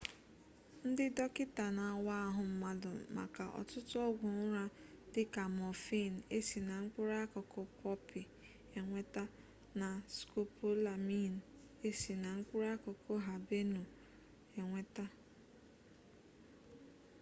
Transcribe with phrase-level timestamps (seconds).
[0.87, 4.63] ndị dọkịta na-awa ahụ mabu maka ọtụtụ ọgwụ ụra
[5.13, 8.21] dịka mọfịịn e si na mkpụrụakụkụ pọpị
[8.77, 9.23] enweta
[9.79, 11.33] na skopolamiin
[11.87, 13.83] e si na mkpụrụakụkụ habenụ
[14.59, 15.05] enweta